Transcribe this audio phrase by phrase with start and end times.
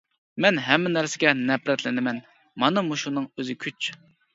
[0.45, 2.25] مەن ھەممە نەرسىگە نەپرەتلىنىمەن،
[2.67, 3.97] مانا مۇشۇنىڭ ئۆزى كۈچ!